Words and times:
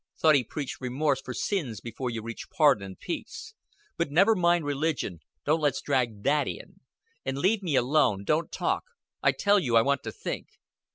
"Thought 0.17 0.33
He 0.33 0.43
preached 0.43 0.81
remorse 0.81 1.21
for 1.21 1.31
sins 1.35 1.79
before 1.79 2.09
you 2.09 2.23
reach 2.23 2.49
pardon 2.49 2.83
and 2.83 2.99
peace. 2.99 3.53
But 3.97 4.09
never 4.09 4.33
mind 4.33 4.65
religion 4.65 5.19
don't 5.45 5.61
let's 5.61 5.79
drag 5.79 6.23
that 6.23 6.47
in. 6.47 6.79
And 7.23 7.37
leave 7.37 7.61
me 7.61 7.75
alone. 7.75 8.23
Don't 8.23 8.51
talk. 8.51 8.85
I 9.21 9.31
tell 9.31 9.59
you 9.59 9.75
I 9.75 9.83
want 9.83 10.01
to 10.01 10.11
think." 10.11 10.47